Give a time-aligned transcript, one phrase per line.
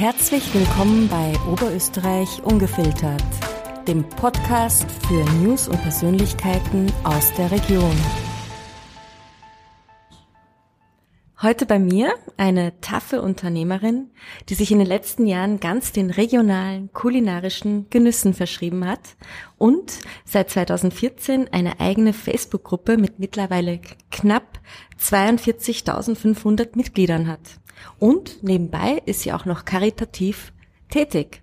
[0.00, 3.22] Herzlich willkommen bei Oberösterreich Ungefiltert,
[3.86, 7.94] dem Podcast für News und Persönlichkeiten aus der Region.
[11.42, 14.10] Heute bei mir eine taffe Unternehmerin,
[14.50, 19.16] die sich in den letzten Jahren ganz den regionalen kulinarischen Genüssen verschrieben hat
[19.56, 23.80] und seit 2014 eine eigene Facebook-Gruppe mit mittlerweile
[24.10, 24.60] knapp
[25.00, 27.58] 42.500 Mitgliedern hat.
[27.98, 30.52] Und nebenbei ist sie auch noch karitativ
[30.90, 31.40] tätig.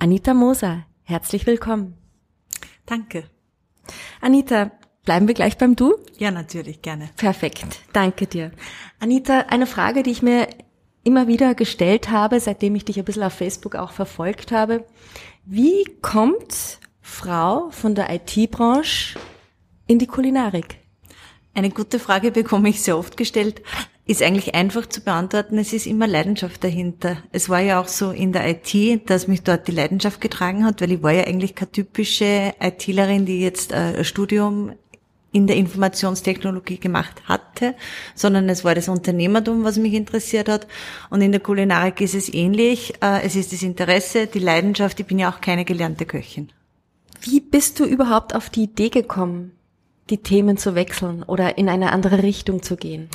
[0.00, 1.94] Anita Moser, herzlich willkommen.
[2.86, 3.30] Danke.
[4.20, 4.72] Anita,
[5.04, 5.96] Bleiben wir gleich beim Du?
[6.18, 7.10] Ja, natürlich, gerne.
[7.16, 8.52] Perfekt, danke dir.
[9.00, 10.46] Anita, eine Frage, die ich mir
[11.02, 14.84] immer wieder gestellt habe, seitdem ich dich ein bisschen auf Facebook auch verfolgt habe.
[15.44, 19.18] Wie kommt Frau von der IT-Branche
[19.88, 20.76] in die Kulinarik?
[21.52, 23.60] Eine gute Frage bekomme ich sehr oft gestellt.
[24.06, 25.58] Ist eigentlich einfach zu beantworten.
[25.58, 27.18] Es ist immer Leidenschaft dahinter.
[27.32, 30.80] Es war ja auch so in der IT, dass mich dort die Leidenschaft getragen hat,
[30.80, 34.72] weil ich war ja eigentlich keine typische ITlerin, die jetzt äh, ein Studium
[35.32, 37.74] in der Informationstechnologie gemacht hatte,
[38.14, 40.66] sondern es war das Unternehmertum, was mich interessiert hat.
[41.10, 42.94] Und in der Kulinarik ist es ähnlich.
[43.02, 45.00] Äh, es ist das Interesse, die Leidenschaft.
[45.00, 46.50] Ich bin ja auch keine gelernte Köchin.
[47.22, 49.52] Wie bist du überhaupt auf die Idee gekommen,
[50.10, 53.08] die Themen zu wechseln oder in eine andere Richtung zu gehen?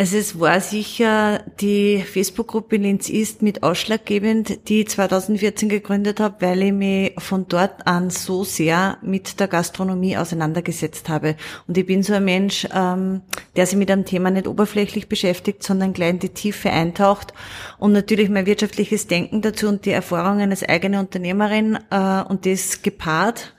[0.00, 6.36] Also es war sicher die Facebook-Gruppe Linz Ist mit ausschlaggebend, die ich 2014 gegründet habe,
[6.40, 11.36] weil ich mich von dort an so sehr mit der Gastronomie auseinandergesetzt habe.
[11.68, 13.20] Und ich bin so ein Mensch, ähm,
[13.56, 17.34] der sich mit einem Thema nicht oberflächlich beschäftigt, sondern gleich in die Tiefe eintaucht.
[17.76, 22.80] Und natürlich mein wirtschaftliches Denken dazu und die Erfahrungen als eigene Unternehmerin äh, und das
[22.80, 23.54] gepaart.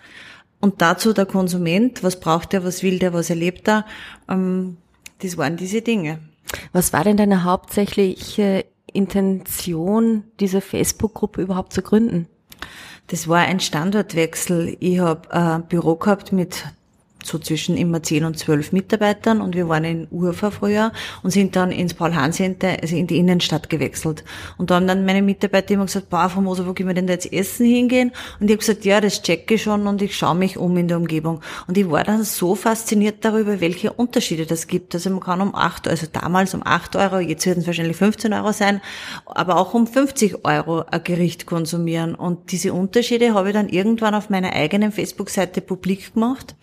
[0.59, 3.85] Und dazu der Konsument, was braucht er, was will der, was erlebt er.
[4.27, 4.77] Ähm,
[5.19, 6.30] das waren diese Dinge.
[6.73, 12.27] Was war denn deine hauptsächliche Intention, diese Facebook-Gruppe überhaupt zu gründen?
[13.07, 14.77] Das war ein Standortwechsel.
[14.79, 16.65] Ich habe ein Büro gehabt mit
[17.25, 20.91] so zwischen immer zehn und zwölf Mitarbeitern und wir waren in Urfa früher
[21.23, 24.23] und sind dann ins Paul-Hahn-Center, also in die Innenstadt gewechselt.
[24.57, 27.07] Und da haben dann meine Mitarbeiter immer gesagt, boah, Frau Moser, wo können wir denn
[27.07, 28.11] da jetzt essen hingehen?
[28.39, 30.87] Und ich habe gesagt, ja, das checke ich schon und ich schaue mich um in
[30.87, 31.41] der Umgebung.
[31.67, 34.93] Und ich war dann so fasziniert darüber, welche Unterschiede das gibt.
[34.95, 38.33] Also man kann um acht, also damals um acht Euro, jetzt werden es wahrscheinlich 15
[38.33, 38.81] Euro sein,
[39.25, 42.15] aber auch um 50 Euro ein Gericht konsumieren.
[42.15, 46.55] Und diese Unterschiede habe ich dann irgendwann auf meiner eigenen Facebook-Seite publik gemacht.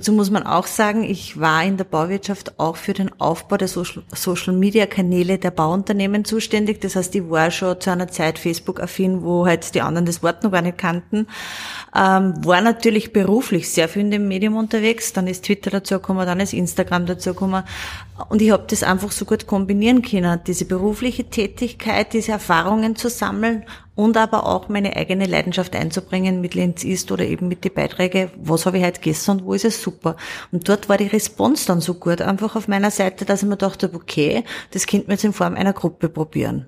[0.00, 3.68] Dazu muss man auch sagen, ich war in der Bauwirtschaft auch für den Aufbau der
[3.68, 6.80] Social Media Kanäle der Bauunternehmen zuständig.
[6.80, 10.42] Das heißt, ich war schon zu einer Zeit Facebook-affin, wo halt die anderen das Wort
[10.42, 11.26] noch gar nicht kannten.
[11.94, 15.12] Ähm, war natürlich beruflich sehr viel in dem Medium unterwegs.
[15.12, 17.62] Dann ist Twitter dazu gekommen, dann ist Instagram dazu gekommen.
[18.30, 20.40] Und ich habe das einfach so gut kombinieren können.
[20.46, 23.66] Diese berufliche Tätigkeit, diese Erfahrungen zu sammeln
[24.00, 28.30] und aber auch meine eigene Leidenschaft einzubringen mit Lenz ist oder eben mit den Beiträgen,
[28.36, 30.16] was habe ich heute gegessen und wo ist es super.
[30.50, 33.58] Und dort war die Response dann so gut, einfach auf meiner Seite, dass ich mir
[33.58, 36.64] dachte, okay, das könnte man jetzt in Form einer Gruppe probieren.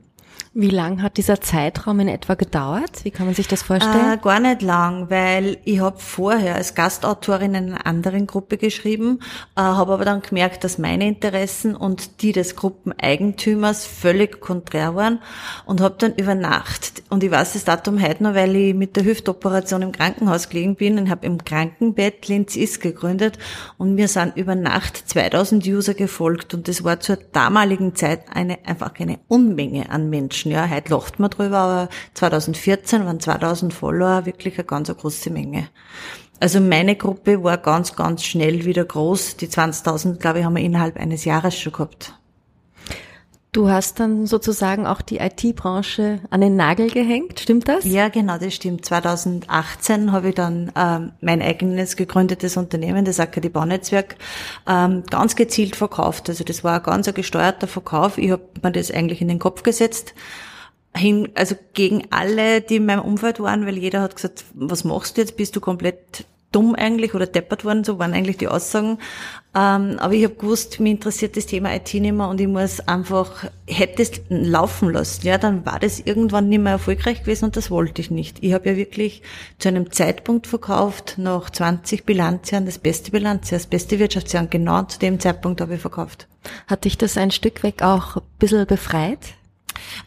[0.54, 3.04] Wie lang hat dieser Zeitraum in etwa gedauert?
[3.04, 4.12] Wie kann man sich das vorstellen?
[4.12, 9.20] Äh, gar nicht lang, weil ich habe vorher als Gastautorin in einer anderen Gruppe geschrieben,
[9.56, 15.20] äh, habe aber dann gemerkt, dass meine Interessen und die des Gruppeneigentümers völlig konträr waren
[15.64, 18.96] und habe dann über Nacht, und ich weiß das Datum heute noch, weil ich mit
[18.96, 23.38] der Hüftoperation im Krankenhaus gelegen bin und habe im Krankenbett Linz ist gegründet
[23.78, 28.58] und mir sind über Nacht 2000 User gefolgt und das war zur damaligen Zeit eine
[28.66, 30.21] einfach eine Unmenge an Menschen.
[30.22, 30.52] Menschen.
[30.52, 35.68] Ja, heute lacht man drüber, aber 2014 waren 2000 Follower wirklich eine ganz große Menge.
[36.40, 39.36] Also meine Gruppe war ganz, ganz schnell wieder groß.
[39.36, 42.14] Die 20.000, glaube ich, haben wir innerhalb eines Jahres schon gehabt.
[43.52, 47.84] Du hast dann sozusagen auch die IT-Branche an den Nagel gehängt, stimmt das?
[47.84, 48.86] Ja, genau, das stimmt.
[48.86, 54.16] 2018 habe ich dann ähm, mein eigenes gegründetes Unternehmen, das Akadie Baunetzwerk,
[54.66, 56.30] ähm, ganz gezielt verkauft.
[56.30, 58.16] Also das war ein ganz ein gesteuerter Verkauf.
[58.16, 60.14] Ich habe mir das eigentlich in den Kopf gesetzt
[60.96, 65.16] hin, also gegen alle, die in meinem Umfeld waren, weil jeder hat gesagt, was machst
[65.16, 65.36] du jetzt?
[65.36, 68.98] Bist du komplett dumm eigentlich oder deppert worden, so waren eigentlich die Aussagen.
[69.54, 72.80] Ähm, aber ich habe gewusst, mir interessiert das Thema IT nicht mehr und ich muss
[72.80, 77.56] einfach, hätte es laufen lassen, ja, dann war das irgendwann nicht mehr erfolgreich gewesen und
[77.56, 78.38] das wollte ich nicht.
[78.42, 79.22] Ich habe ja wirklich
[79.58, 84.98] zu einem Zeitpunkt verkauft, nach 20 Bilanzjahren, das beste Bilanzjahr, das beste Wirtschaftsjahr, genau zu
[84.98, 86.28] dem Zeitpunkt habe ich verkauft.
[86.66, 89.34] Hat dich das ein Stück weg auch ein bisschen befreit?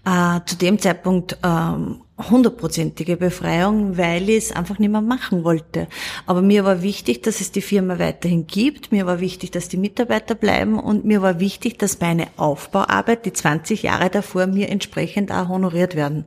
[0.06, 5.88] Äh, zu dem Zeitpunkt ähm, hundertprozentige Befreiung, weil ich es einfach nicht mehr machen wollte.
[6.26, 8.92] Aber mir war wichtig, dass es die Firma weiterhin gibt.
[8.92, 13.34] Mir war wichtig, dass die Mitarbeiter bleiben und mir war wichtig, dass meine Aufbauarbeit, die
[13.34, 16.26] 20 Jahre davor, mir entsprechend auch honoriert werden.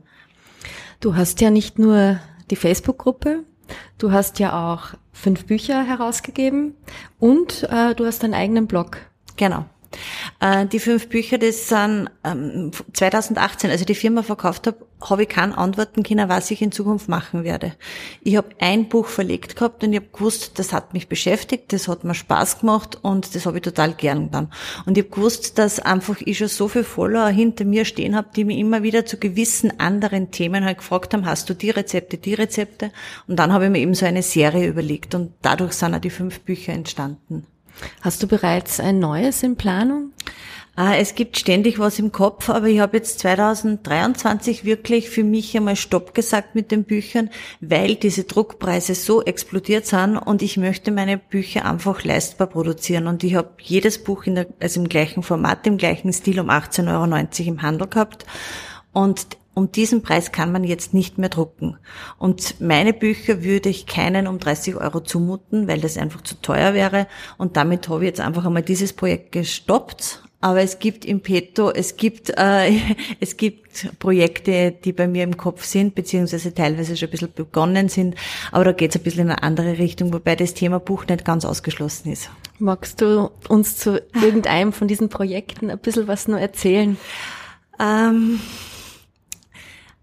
[0.99, 2.19] Du hast ja nicht nur
[2.51, 3.43] die Facebook-Gruppe,
[3.97, 6.75] du hast ja auch fünf Bücher herausgegeben
[7.19, 8.97] und äh, du hast deinen eigenen Blog.
[9.37, 9.65] Genau.
[10.39, 15.23] Äh, die fünf Bücher, das sind ähm, 2018, als ich die Firma verkauft habe, habe
[15.23, 17.73] ich keine Antworten können, was ich in Zukunft machen werde.
[18.21, 21.87] Ich habe ein Buch verlegt gehabt und ich habe gewusst, das hat mich beschäftigt, das
[21.87, 24.51] hat mir Spaß gemacht und das habe ich total gern getan.
[24.85, 28.29] Und ich habe gewusst, dass einfach ich schon so viele Follower hinter mir stehen habe,
[28.35, 32.17] die mir immer wieder zu gewissen anderen Themen halt gefragt haben, hast du die Rezepte,
[32.17, 32.91] die Rezepte?
[33.27, 36.09] Und dann habe ich mir eben so eine Serie überlegt und dadurch sind auch die
[36.09, 37.47] fünf Bücher entstanden.
[38.01, 40.11] Hast du bereits ein neues in Planung?
[40.81, 45.57] Ah, es gibt ständig was im Kopf, aber ich habe jetzt 2023 wirklich für mich
[45.57, 47.29] einmal Stopp gesagt mit den Büchern,
[47.59, 53.07] weil diese Druckpreise so explodiert sind und ich möchte meine Bücher einfach leistbar produzieren.
[53.07, 56.49] Und ich habe jedes Buch in der, also im gleichen Format, im gleichen Stil um
[56.49, 58.25] 18,90 Euro im Handel gehabt.
[58.93, 61.77] Und um diesen Preis kann man jetzt nicht mehr drucken.
[62.17, 66.73] Und meine Bücher würde ich keinen um 30 Euro zumuten, weil das einfach zu teuer
[66.73, 67.07] wäre.
[67.37, 70.23] Und damit habe ich jetzt einfach einmal dieses Projekt gestoppt.
[70.41, 72.71] Aber es gibt im Peto, es gibt, äh,
[73.19, 77.89] es gibt Projekte, die bei mir im Kopf sind, beziehungsweise teilweise schon ein bisschen begonnen
[77.89, 78.15] sind.
[78.53, 81.25] Aber da geht es ein bisschen in eine andere Richtung, wobei das Thema Buch nicht
[81.25, 82.29] ganz ausgeschlossen ist.
[82.57, 86.97] Magst du uns zu irgendeinem von diesen Projekten ein bisschen was nur erzählen?
[87.77, 88.39] Ähm,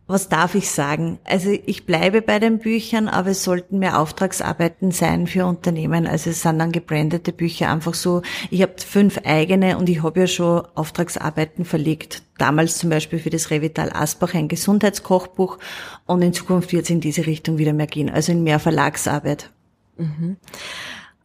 [0.09, 1.19] was darf ich sagen?
[1.25, 6.07] Also ich bleibe bei den Büchern, aber es sollten mehr Auftragsarbeiten sein für Unternehmen.
[6.07, 8.23] Also es sind dann gebrandete Bücher einfach so.
[8.51, 12.23] Ich habe fünf eigene und ich habe ja schon Auftragsarbeiten verlegt.
[12.39, 15.59] Damals zum Beispiel für das Revital Asbach ein Gesundheitskochbuch
[16.07, 19.51] und in Zukunft wird es in diese Richtung wieder mehr gehen, also in mehr Verlagsarbeit.
[19.97, 20.37] Mhm.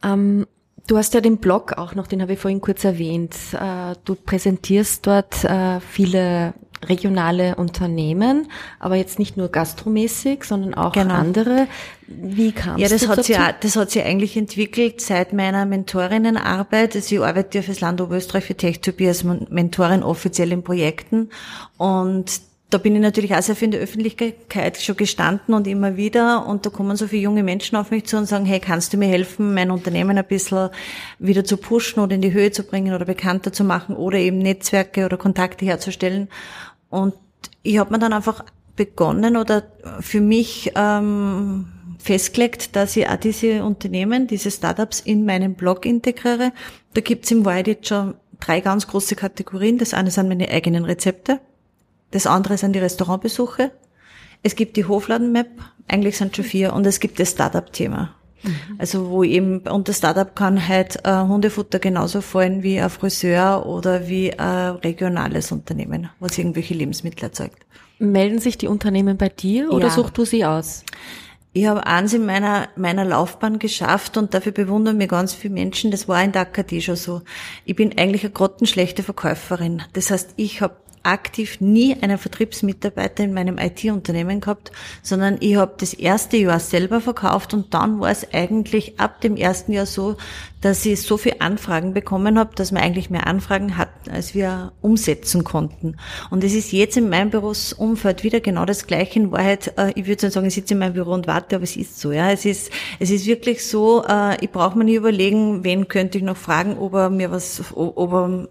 [0.02, 0.46] Ähm
[0.88, 3.36] Du hast ja den Blog auch noch, den habe ich vorhin kurz erwähnt.
[3.52, 6.54] Äh, du präsentierst dort äh, viele
[6.88, 8.48] regionale Unternehmen,
[8.78, 11.14] aber jetzt nicht nur gastromäßig, sondern auch genau.
[11.14, 11.66] andere.
[12.06, 16.94] Wie kam ja, das hat sie das hat sich eigentlich entwickelt seit meiner Mentorinnenarbeit.
[16.94, 21.30] Also ich arbeite ja fürs Land Oberösterreich für TechTopie als Mentorin offiziell in Projekten
[21.78, 22.42] und
[22.72, 26.46] da bin ich natürlich auch sehr viel in der Öffentlichkeit schon gestanden und immer wieder.
[26.46, 28.96] Und da kommen so viele junge Menschen auf mich zu und sagen, hey, kannst du
[28.96, 30.70] mir helfen, mein Unternehmen ein bisschen
[31.18, 34.38] wieder zu pushen oder in die Höhe zu bringen oder bekannter zu machen oder eben
[34.38, 36.28] Netzwerke oder Kontakte herzustellen.
[36.92, 37.14] Und
[37.62, 38.44] ich habe mir dann einfach
[38.76, 39.64] begonnen oder
[40.00, 41.66] für mich ähm,
[41.98, 46.52] festgelegt, dass ich auch diese Unternehmen, diese Startups in meinen Blog integriere.
[46.92, 49.78] Da gibt's im jetzt schon drei ganz große Kategorien.
[49.78, 51.40] Das eine sind meine eigenen Rezepte,
[52.10, 53.70] das andere sind die Restaurantbesuche,
[54.42, 55.48] es gibt die Hofladen-Map,
[55.88, 58.14] eigentlich sind schon vier, und es gibt das Startup-Thema.
[58.42, 58.76] Mhm.
[58.78, 64.08] Also wo eben unter Startup kann halt äh, Hundefutter genauso fallen wie ein Friseur oder
[64.08, 67.64] wie ein regionales Unternehmen, was irgendwelche Lebensmittel erzeugt.
[67.98, 69.90] Melden sich die Unternehmen bei dir oder ja.
[69.90, 70.84] suchst du sie aus?
[71.54, 75.90] Ich habe eins in meiner, meiner Laufbahn geschafft und dafür bewundern mir ganz viele Menschen.
[75.90, 77.20] Das war in der Akademie schon so.
[77.66, 79.82] Ich bin eigentlich eine grottenschlechte Verkäuferin.
[79.92, 84.72] Das heißt, ich habe aktiv nie einen Vertriebsmitarbeiter in meinem IT-Unternehmen gehabt,
[85.02, 89.36] sondern ich habe das erste Jahr selber verkauft und dann war es eigentlich ab dem
[89.36, 90.16] ersten Jahr so,
[90.60, 94.72] dass ich so viele Anfragen bekommen habe, dass wir eigentlich mehr Anfragen hatten, als wir
[94.80, 95.96] umsetzen konnten.
[96.30, 99.18] Und es ist jetzt in meinem Berufsumfeld wieder genau das Gleiche.
[99.18, 101.64] In Wahrheit, äh, ich würde nicht sagen, ich sitze in meinem Büro und warte, aber
[101.64, 102.12] es ist so.
[102.12, 104.04] Ja, es ist es ist wirklich so.
[104.08, 107.62] Äh, ich brauche mir nie überlegen, wen könnte ich noch fragen, ob er mir was,
[107.74, 108.48] ob er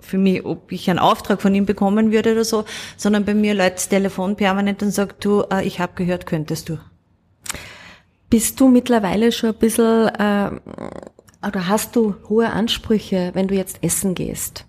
[0.00, 2.64] für mich, ob ich einen Auftrag von ihm bekommen würde oder so,
[2.96, 6.68] sondern bei mir läuft das Telefon permanent und sagt, du, äh, ich habe gehört, könntest
[6.68, 6.78] du.
[8.28, 10.50] Bist du mittlerweile schon ein bisschen, äh,
[11.46, 14.66] oder hast du hohe Ansprüche, wenn du jetzt essen gehst?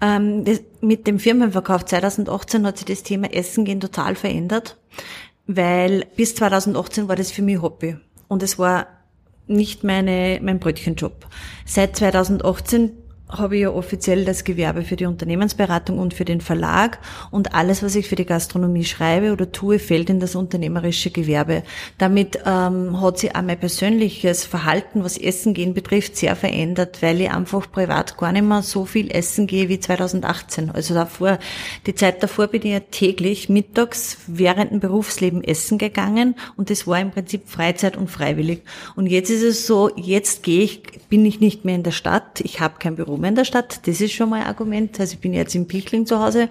[0.00, 4.76] Ähm, das, mit dem Firmenverkauf 2018 hat sich das Thema Essen gehen total verändert,
[5.46, 7.96] weil bis 2018 war das für mich Hobby
[8.28, 8.86] und es war
[9.46, 11.26] nicht meine, mein Brötchenjob.
[11.64, 12.90] Seit 2018
[13.32, 16.98] habe ich ja offiziell das Gewerbe für die Unternehmensberatung und für den Verlag
[17.30, 21.62] und alles, was ich für die Gastronomie schreibe oder tue, fällt in das unternehmerische Gewerbe.
[21.98, 27.20] Damit ähm, hat sich auch mein persönliches Verhalten, was Essen gehen betrifft, sehr verändert, weil
[27.20, 30.70] ich einfach privat gar nicht mehr so viel essen gehe wie 2018.
[30.70, 31.38] Also davor,
[31.86, 36.86] die Zeit davor bin ich ja täglich mittags während dem Berufsleben essen gegangen und das
[36.86, 38.62] war im Prinzip Freizeit und freiwillig.
[38.94, 42.40] Und jetzt ist es so, jetzt gehe ich, bin ich nicht mehr in der Stadt,
[42.40, 43.86] ich habe kein Büro Blumen in der Stadt.
[43.86, 44.98] Das ist schon mal ein Argument.
[44.98, 46.48] Also ich bin jetzt in Pichling zu Hause.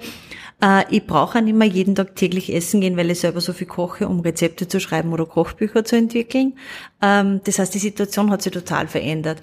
[0.64, 3.54] Äh, ich brauche auch nicht mehr jeden Tag täglich essen gehen, weil ich selber so
[3.54, 6.54] viel koche, um Rezepte zu schreiben oder Kochbücher zu entwickeln.
[7.02, 9.42] Ähm, das heißt, die Situation hat sich total verändert.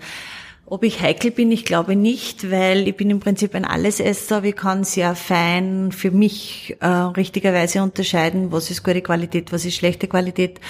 [0.70, 4.54] Ob ich heikel bin, ich glaube nicht, weil ich bin im Prinzip ein Allesesser, ich
[4.54, 10.08] kann sehr fein für mich äh, richtigerweise unterscheiden, was ist gute Qualität, was ist schlechte
[10.08, 10.60] Qualität.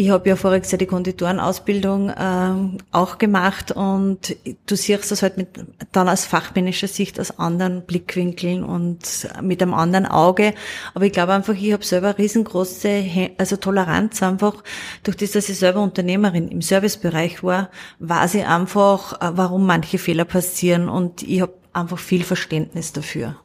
[0.00, 5.36] Ich habe ja voriges Jahr die Konditorenausbildung ähm, auch gemacht und du siehst das halt
[5.36, 5.48] mit,
[5.92, 10.54] dann aus fachmännischer Sicht aus anderen Blickwinkeln und mit einem anderen Auge.
[10.94, 13.04] Aber ich glaube einfach, ich habe selber riesengroße
[13.36, 14.64] also Toleranz einfach.
[15.02, 19.98] Durch das, dass ich selber Unternehmerin im Servicebereich war, weiß ich einfach, äh, warum manche
[19.98, 23.36] Fehler passieren und ich habe einfach viel Verständnis dafür.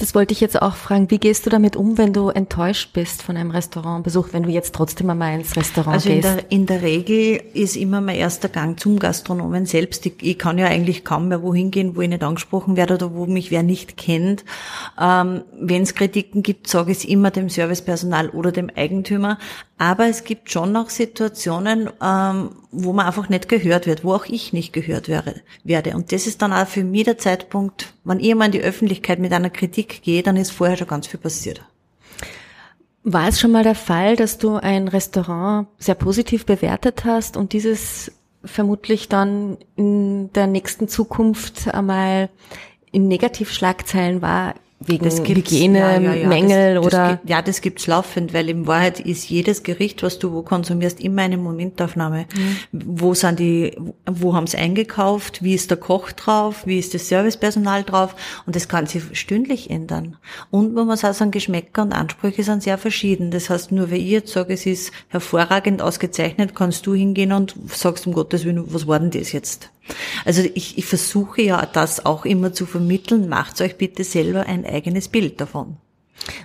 [0.00, 1.10] Das wollte ich jetzt auch fragen.
[1.10, 4.74] Wie gehst du damit um, wenn du enttäuscht bist von einem Restaurantbesuch, wenn du jetzt
[4.74, 6.26] trotzdem einmal ins Restaurant also gehst?
[6.26, 10.06] Also in der, in der Regel ist immer mein erster Gang zum Gastronomen selbst.
[10.06, 13.12] Ich, ich, kann ja eigentlich kaum mehr wohin gehen, wo ich nicht angesprochen werde oder
[13.12, 14.42] wo mich wer nicht kennt.
[14.98, 19.36] Ähm, wenn es Kritiken gibt, sage ich es immer dem Servicepersonal oder dem Eigentümer.
[19.80, 24.26] Aber es gibt schon noch Situationen, ähm, wo man einfach nicht gehört wird, wo auch
[24.26, 25.96] ich nicht gehört werde.
[25.96, 29.18] Und das ist dann auch für mich der Zeitpunkt, wenn ich mal in die Öffentlichkeit
[29.18, 31.62] mit einer Kritik gehe, dann ist vorher schon ganz viel passiert.
[33.04, 37.54] War es schon mal der Fall, dass du ein Restaurant sehr positiv bewertet hast und
[37.54, 38.12] dieses
[38.44, 42.28] vermutlich dann in der nächsten Zukunft einmal
[42.92, 44.56] in Negativschlagzeilen war?
[44.82, 46.80] Wegen Hygienemängel ja, ja, ja.
[46.80, 47.20] oder?
[47.22, 51.00] Das, ja, das gibt's laufend, weil in Wahrheit ist jedes Gericht, was du wo konsumierst,
[51.00, 52.26] immer eine Momentaufnahme.
[52.34, 52.56] Mhm.
[52.72, 55.42] Wo sind die, wo haben's eingekauft?
[55.42, 56.66] Wie ist der Koch drauf?
[56.66, 58.16] Wie ist das Servicepersonal drauf?
[58.46, 60.16] Und das kann sich stündlich ändern.
[60.50, 63.30] Und man muss auch sagen, Geschmäcker und Ansprüche sind sehr verschieden.
[63.30, 67.54] Das heißt, nur wenn ich jetzt sage, es ist hervorragend ausgezeichnet, kannst du hingehen und
[67.66, 69.70] sagst um Gottes Willen, was war denn das jetzt?
[70.24, 73.28] Also ich, ich versuche ja das auch immer zu vermitteln.
[73.28, 75.76] Macht euch bitte selber ein eigenes Bild davon.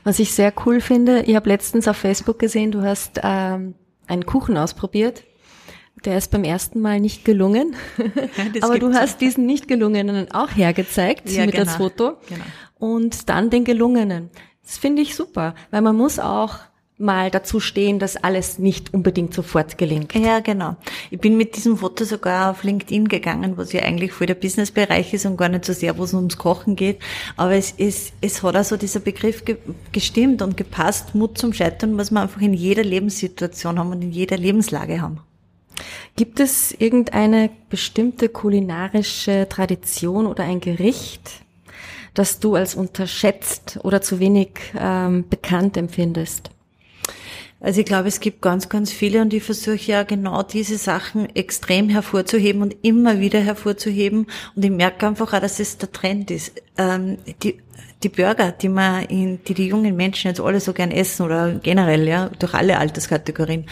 [0.04, 3.76] Was ich sehr cool finde, ich habe letztens auf Facebook gesehen, du hast ähm,
[4.08, 5.24] einen Kuchen ausprobiert.
[6.04, 7.76] Der ist beim ersten Mal nicht gelungen.
[8.56, 11.66] Ja, Aber du hast diesen nicht gelungenen auch hergezeigt ja, mit genau.
[11.66, 12.18] als Foto.
[12.30, 12.44] Genau.
[12.78, 14.30] Und dann den gelungenen.
[14.64, 16.58] Das finde ich super, weil man muss auch
[16.98, 20.16] mal dazu stehen, dass alles nicht unbedingt sofort gelingt.
[20.16, 20.78] Ja, genau.
[21.12, 25.14] Ich bin mit diesem Foto sogar auf LinkedIn gegangen, was ja eigentlich voll der Businessbereich
[25.14, 27.00] ist und gar nicht so sehr, wo es ums Kochen geht.
[27.36, 29.58] Aber es ist, es hat also dieser Begriff ge
[29.92, 34.12] gestimmt und gepasst, Mut zum Scheitern, was wir einfach in jeder Lebenssituation haben und in
[34.12, 35.20] jeder Lebenslage haben.
[36.16, 41.44] Gibt es irgendeine bestimmte kulinarische Tradition oder ein Gericht,
[42.14, 46.55] das du als unterschätzt oder zu wenig ähm, bekannt empfindest?
[47.60, 51.34] Also ich glaube, es gibt ganz, ganz viele und ich versuche ja genau diese Sachen
[51.36, 54.28] extrem hervorzuheben und immer wieder hervorzuheben.
[54.56, 56.62] Und ich merke einfach auch, dass es der Trend ist.
[56.78, 57.58] Ähm, die,
[58.04, 61.54] die Burger, die man in, die die jungen Menschen jetzt alle so gern essen oder
[61.54, 63.66] generell, ja, durch alle Alterskategorien,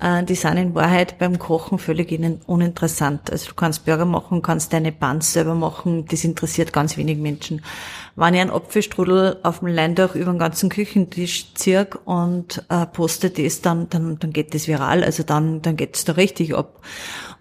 [0.00, 2.12] äh, die sind in Wahrheit beim Kochen völlig
[2.46, 3.30] uninteressant.
[3.30, 7.62] Also du kannst Burger machen, kannst deine Buns selber machen, das interessiert ganz wenig Menschen
[8.16, 13.30] wenn ich einen Apfelstrudel auf dem Leindach über den ganzen Küchentisch ziehe und äh, poste
[13.30, 16.82] das, dann, dann, dann geht das viral, also dann, dann geht's da richtig ab.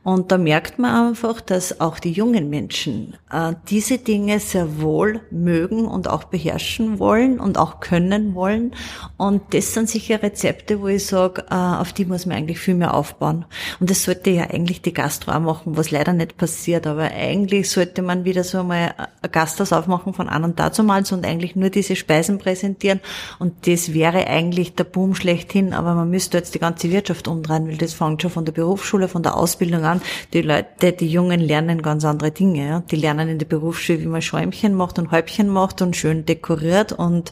[0.02, 5.20] Und da merkt man einfach, dass auch die jungen Menschen äh, diese Dinge sehr wohl
[5.30, 8.74] mögen und auch beherrschen wollen und auch können wollen.
[9.18, 12.76] Und das sind sicher Rezepte, wo ich sage, äh, auf die muss man eigentlich viel
[12.76, 13.44] mehr aufbauen.
[13.82, 16.88] Und das sollte ja eigentlich die Gastro auch machen, was leider nicht passiert.
[16.88, 21.26] Aber eigentlich sollte man wieder so mal ein Gasthaus aufmachen von an und dazumals und
[21.26, 23.02] eigentlich nur diese Speisen präsentieren.
[23.38, 25.74] Und das wäre eigentlich der Boom schlechthin.
[25.74, 29.10] Aber man müsste jetzt die ganze Wirtschaft umdrehen, weil das fängt schon von der Berufsschule,
[29.10, 30.02] von der Ausbildung an.
[30.34, 32.68] Die Leute, die Jungen lernen ganz andere Dinge.
[32.68, 32.80] Ja.
[32.92, 36.92] Die lernen in der Berufsschule, wie man Schäumchen macht und Häubchen macht und schön dekoriert
[36.92, 37.32] und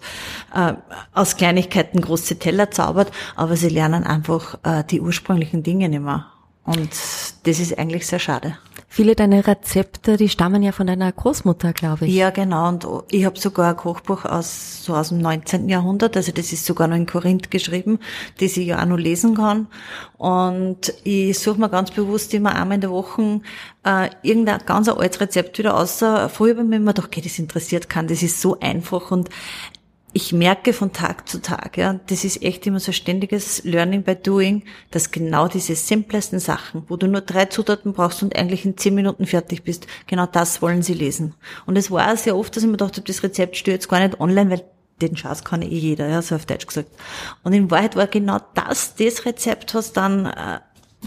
[0.53, 0.73] äh,
[1.13, 6.25] aus Kleinigkeiten große Teller zaubert, aber sie lernen einfach äh, die ursprünglichen Dinge nicht mehr.
[6.67, 6.89] Und
[7.43, 8.57] das ist eigentlich sehr schade.
[8.89, 12.13] Viele deiner Rezepte, die stammen ja von deiner Großmutter, glaube ich.
[12.13, 12.67] Ja, genau.
[12.67, 15.69] Und ich habe sogar ein Kochbuch aus so aus dem 19.
[15.69, 17.99] Jahrhundert, also das ist sogar noch in Korinth geschrieben,
[18.39, 19.67] das ich ja auch noch lesen kann.
[20.17, 23.39] Und ich suche mir ganz bewusst immer einmal in der Woche
[23.85, 27.87] äh, irgendein ganz altes Rezept wieder außer früher habe ich mir gedacht, okay, das interessiert
[27.87, 29.29] kann, das ist so einfach und
[30.13, 34.03] ich merke von Tag zu Tag, ja, das ist echt immer so ein ständiges Learning
[34.03, 38.65] by Doing, dass genau diese simplesten Sachen, wo du nur drei Zutaten brauchst und eigentlich
[38.65, 41.35] in zehn Minuten fertig bist, genau das wollen sie lesen.
[41.65, 44.19] Und es war sehr oft, dass ich mir dachte, das Rezept steht jetzt gar nicht
[44.19, 44.63] online, weil
[45.01, 46.89] den Schatz kann eh jeder, ja, so auf Deutsch gesagt.
[47.43, 50.59] Und in Wahrheit war genau das, das Rezept, was dann äh,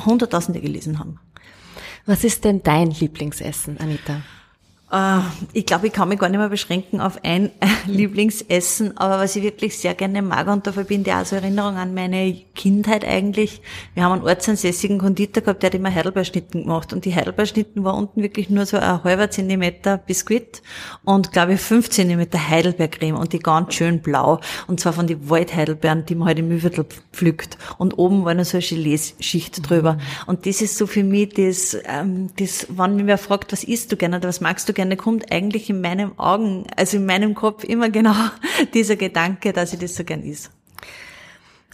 [0.05, 1.19] Hunderttausende gelesen haben.
[2.07, 4.23] Was ist denn dein Lieblingsessen, Anita?
[4.93, 5.21] Uh,
[5.53, 7.53] ich glaube, ich kann mich gar nicht mehr beschränken auf ein
[7.87, 11.77] Lieblingsessen, aber was ich wirklich sehr gerne mag und da verbinde ich auch so Erinnerungen
[11.77, 13.63] an meine Kindheit eigentlich.
[13.95, 17.95] Wir haben einen ortsansässigen Konditor gehabt, der hat immer Heidelbeerschnitten gemacht und die Heidelbeerschnitten war
[17.95, 20.61] unten wirklich nur so ein halber Zentimeter Biskuit
[21.05, 25.31] und glaube ich fünf Zentimeter Heidelbeercreme und die ganz schön blau und zwar von den
[25.31, 29.99] Waldheidelbeeren, die man halt im Mühlviertel pflückt und oben war noch so eine Gelee-Schicht drüber
[30.27, 33.93] und das ist so für mich das, ähm, das, wenn mich wer fragt, was isst
[33.93, 37.05] du gerne oder was magst du gerne gerne, kommt eigentlich in meinen Augen, also in
[37.05, 38.15] meinem Kopf immer genau
[38.75, 40.51] dieser Gedanke, dass ich das so gern ist.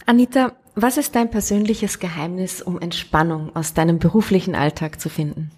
[0.05, 5.51] Anita, was ist dein persönliches Geheimnis, um Entspannung aus deinem beruflichen Alltag zu finden?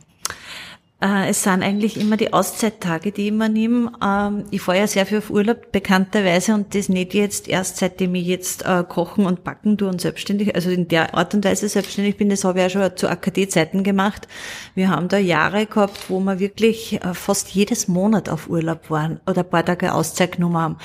[1.02, 3.92] Äh, es sind eigentlich immer die Auszeittage, die ich immer nehme.
[4.04, 8.16] Ähm, ich fahre ja sehr viel auf Urlaub, bekannterweise, und das nicht jetzt erst, seitdem
[8.16, 11.70] ich jetzt äh, kochen und backen tue und selbstständig, also in der Art und Weise
[11.70, 14.28] selbstständig bin, das habe ich ja schon zu AKD-Zeiten gemacht.
[14.76, 19.22] Wir haben da Jahre gehabt, wo wir wirklich äh, fast jedes Monat auf Urlaub waren
[19.26, 20.78] oder ein paar Tage Auszeit genommen haben.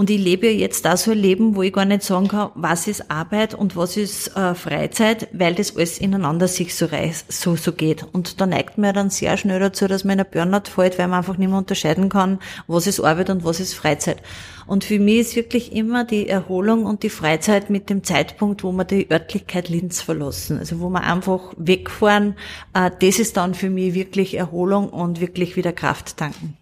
[0.00, 2.52] Und ich lebe ja jetzt da so ein Leben, wo ich gar nicht sagen kann,
[2.54, 7.26] was ist Arbeit und was ist äh, Freizeit, weil das alles ineinander sich so, reiß,
[7.28, 8.06] so, so geht.
[8.10, 11.06] Und da neigt man dann sehr schnell dazu, dass man in ein Burnout fällt, weil
[11.06, 14.22] man einfach nicht mehr unterscheiden kann, was ist Arbeit und was ist Freizeit.
[14.66, 18.72] Und für mich ist wirklich immer die Erholung und die Freizeit mit dem Zeitpunkt, wo
[18.72, 20.58] wir die Örtlichkeit Linz verlassen.
[20.60, 22.36] Also wo wir einfach wegfahren,
[22.72, 26.56] äh, das ist dann für mich wirklich Erholung und wirklich wieder Kraft tanken.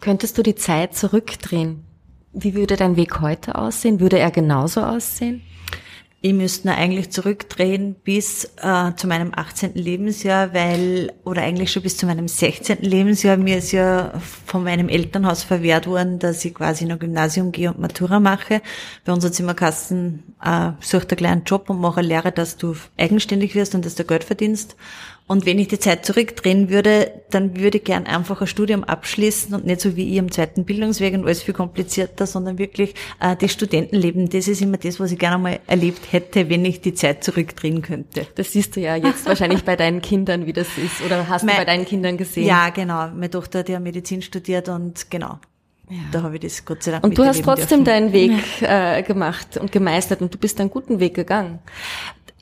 [0.00, 1.84] Könntest du die Zeit zurückdrehen?
[2.34, 4.00] Wie würde dein Weg heute aussehen?
[4.00, 5.42] Würde er genauso aussehen?
[6.20, 9.74] Ich müsste eigentlich zurückdrehen bis äh, zu meinem 18.
[9.74, 12.78] Lebensjahr, weil, oder eigentlich schon bis zu meinem 16.
[12.80, 14.14] Lebensjahr, mir ist ja
[14.46, 18.62] von meinem Elternhaus verwehrt worden, dass ich quasi noch Gymnasium gehe und Matura mache.
[19.04, 22.32] Bei uns hat immer Kasten, äh, such dir gleich einen Job und mach eine Lehre,
[22.32, 24.76] dass du eigenständig wirst und dass du Geld verdienst.
[25.26, 29.54] Und wenn ich die Zeit zurückdrehen würde, dann würde ich gern einfach ein Studium abschließen
[29.54, 33.34] und nicht so wie ich am zweiten Bildungsweg und alles viel komplizierter, sondern wirklich äh,
[33.34, 34.28] das Studentenleben.
[34.28, 37.80] Das ist immer das, was ich gerne mal erlebt hätte, wenn ich die Zeit zurückdrehen
[37.80, 38.26] könnte.
[38.34, 41.54] Das siehst du ja jetzt wahrscheinlich bei deinen Kindern, wie das ist, oder hast mein,
[41.54, 42.46] du bei deinen Kindern gesehen?
[42.46, 43.08] Ja, genau.
[43.08, 45.38] Meine Tochter hat ja Medizin studiert und genau.
[45.88, 45.98] Ja.
[46.12, 47.84] Da habe ich das Gott sei Dank Und du hast trotzdem dürfen.
[47.84, 51.60] deinen Weg äh, gemacht und gemeistert und du bist einen guten Weg gegangen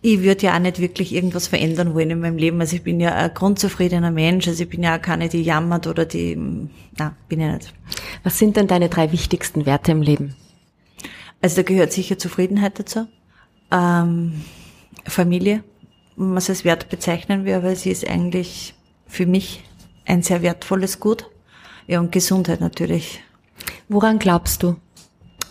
[0.04, 2.60] ich würde ja auch nicht wirklich irgendwas verändern wollen in meinem Leben.
[2.60, 4.48] Also ich bin ja ein grundzufriedener Mensch.
[4.48, 6.36] Also ich bin ja auch keine, die jammert oder die,
[6.98, 7.74] na, bin ich nicht.
[8.24, 10.34] Was sind denn deine drei wichtigsten Werte im Leben?
[11.40, 13.06] Also da gehört sicher Zufriedenheit dazu.
[13.70, 14.42] Ähm,
[15.06, 15.62] Familie,
[16.16, 18.74] was als Wert bezeichnen wir, aber sie ist eigentlich
[19.06, 19.62] für mich
[20.04, 21.30] ein sehr wertvolles Gut.
[21.86, 23.20] Ja, und Gesundheit natürlich.
[23.88, 24.76] Woran glaubst du?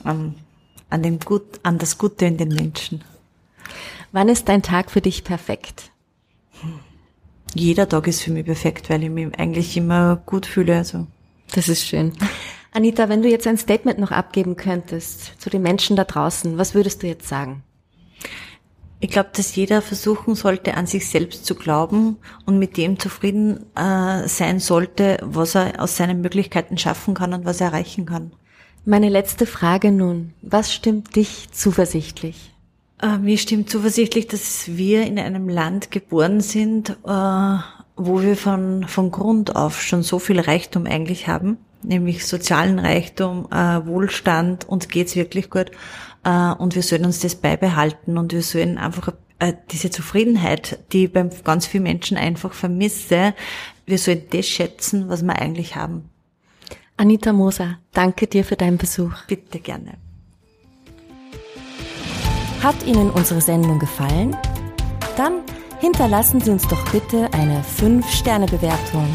[0.05, 0.35] Ähm,
[0.89, 3.01] an dem Gut, an das Gute in den Menschen.
[4.11, 5.91] Wann ist dein Tag für dich perfekt?
[7.53, 10.77] Jeder Tag ist für mich perfekt, weil ich mich eigentlich immer gut fühle.
[10.77, 11.07] Also.
[11.53, 12.13] Das ist schön.
[12.73, 16.73] Anita, wenn du jetzt ein Statement noch abgeben könntest zu den Menschen da draußen, was
[16.73, 17.63] würdest du jetzt sagen?
[19.01, 23.65] Ich glaube, dass jeder versuchen sollte, an sich selbst zu glauben und mit dem zufrieden
[23.75, 28.31] äh, sein sollte, was er aus seinen Möglichkeiten schaffen kann und was er erreichen kann.
[28.85, 30.33] Meine letzte Frage nun.
[30.41, 32.53] Was stimmt dich zuversichtlich?
[33.01, 37.57] Äh, mir stimmt zuversichtlich, dass wir in einem Land geboren sind, äh,
[37.95, 43.47] wo wir von, von Grund auf schon so viel Reichtum eigentlich haben, nämlich sozialen Reichtum,
[43.51, 45.71] äh, Wohlstand, uns geht's wirklich gut.
[46.23, 49.11] Und wir sollen uns das beibehalten und wir sollen einfach
[49.71, 53.33] diese Zufriedenheit, die ich beim ganz vielen Menschen einfach vermisse,
[53.87, 56.11] wir sollen das schätzen, was wir eigentlich haben.
[56.95, 59.13] Anita Moser, danke dir für deinen Besuch.
[59.27, 59.97] Bitte gerne.
[62.61, 64.37] Hat Ihnen unsere Sendung gefallen?
[65.17, 65.41] Dann
[65.79, 69.07] hinterlassen Sie uns doch bitte eine 5-Sterne-Bewertung